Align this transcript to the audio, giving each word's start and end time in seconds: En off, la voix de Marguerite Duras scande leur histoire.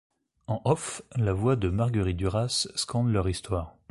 En 0.47 0.63
off, 0.65 1.03
la 1.15 1.31
voix 1.31 1.55
de 1.55 1.69
Marguerite 1.69 2.17
Duras 2.17 2.65
scande 2.73 3.11
leur 3.11 3.29
histoire. 3.29 3.75